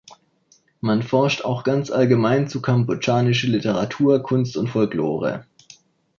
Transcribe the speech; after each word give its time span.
Man 0.79 1.03
forscht 1.03 1.45
auch 1.45 1.63
ganz 1.63 1.91
allgemein 1.91 2.47
zu 2.49 2.59
kambodschanische 2.59 3.45
Literatur, 3.45 4.23
Kunst 4.23 4.57
und 4.57 4.67
Folklore. 4.67 5.45